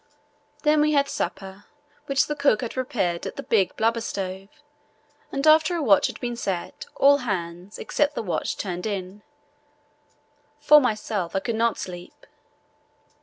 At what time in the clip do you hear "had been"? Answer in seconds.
6.07-6.35